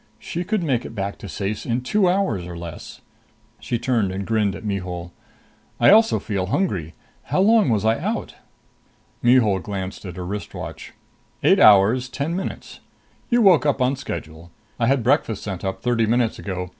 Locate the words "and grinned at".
4.11-4.63